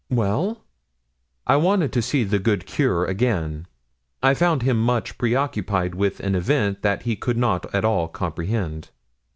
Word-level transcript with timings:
"Well?" 0.09 0.63
"I 1.45 1.57
wanted 1.57 1.93
to 1.93 2.01
see 2.01 2.23
the 2.23 2.39
good 2.39 2.65
curé 2.65 3.07
again. 3.07 3.67
I 4.23 4.33
found 4.33 4.63
him 4.63 4.81
much 4.83 5.15
preoccupied 5.19 5.93
with 5.93 6.19
an 6.21 6.33
event 6.33 6.81
that 6.81 7.03
he 7.03 7.15
could 7.15 7.37
not 7.37 7.71
at 7.71 7.85
all 7.85 8.07
comprehend. 8.07 8.89